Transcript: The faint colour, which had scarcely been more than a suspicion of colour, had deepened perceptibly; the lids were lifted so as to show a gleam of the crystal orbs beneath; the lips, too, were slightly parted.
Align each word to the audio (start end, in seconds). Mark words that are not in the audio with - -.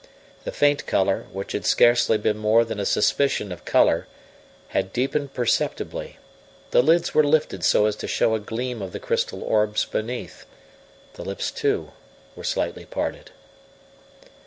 The 0.45 0.51
faint 0.51 0.87
colour, 0.87 1.27
which 1.31 1.51
had 1.51 1.63
scarcely 1.63 2.17
been 2.17 2.39
more 2.39 2.65
than 2.65 2.79
a 2.79 2.87
suspicion 2.87 3.51
of 3.51 3.65
colour, 3.65 4.07
had 4.69 4.91
deepened 4.91 5.35
perceptibly; 5.35 6.17
the 6.71 6.81
lids 6.81 7.13
were 7.13 7.23
lifted 7.23 7.63
so 7.63 7.85
as 7.85 7.95
to 7.97 8.07
show 8.07 8.33
a 8.33 8.39
gleam 8.39 8.81
of 8.81 8.93
the 8.93 8.99
crystal 8.99 9.43
orbs 9.43 9.85
beneath; 9.85 10.47
the 11.13 11.23
lips, 11.23 11.51
too, 11.51 11.91
were 12.35 12.43
slightly 12.43 12.85
parted. 12.85 13.29